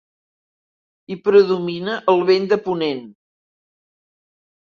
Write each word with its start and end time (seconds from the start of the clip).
Hi 1.11 1.17
predomina 1.27 1.97
el 2.13 2.23
vent 2.31 2.47
de 2.53 2.59
ponent. 2.69 3.05